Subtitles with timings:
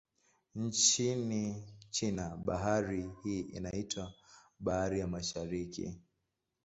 [0.55, 4.13] Nchini China, bahari hii inaitwa
[4.59, 5.95] Bahari ya Mashariki.